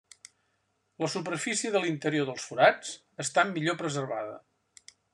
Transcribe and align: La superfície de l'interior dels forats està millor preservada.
La 1.03 1.09
superfície 1.15 1.71
de 1.77 1.83
l'interior 1.85 2.31
dels 2.31 2.49
forats 2.53 2.97
està 3.27 3.47
millor 3.55 3.81
preservada. 3.85 4.39